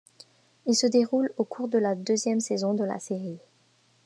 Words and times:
Il 0.65 0.73
se 0.73 0.87
déroule 0.87 1.31
au 1.37 1.43
cours 1.43 1.67
de 1.67 1.77
la 1.77 1.93
deuxième 1.93 2.39
saison 2.39 2.73
de 2.73 2.83
la 2.83 2.97
série. 2.99 3.37